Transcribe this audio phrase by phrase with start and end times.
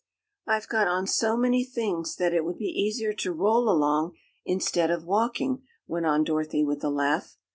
[0.47, 4.89] "I've got on so many things that it would be easier to roll along instead
[4.89, 7.37] of walking," went on Dorothy with a laugh.